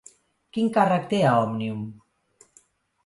[0.57, 1.85] Quin càrrec té a Òmnium?